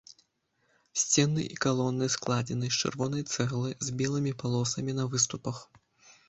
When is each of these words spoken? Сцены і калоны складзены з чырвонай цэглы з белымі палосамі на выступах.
Сцены 1.01 1.43
і 1.55 1.59
калоны 1.65 2.07
складзены 2.13 2.71
з 2.71 2.79
чырвонай 2.87 3.23
цэглы 3.35 3.71
з 3.89 3.95
белымі 4.01 4.33
палосамі 4.41 4.97
на 5.03 5.07
выступах. 5.15 5.63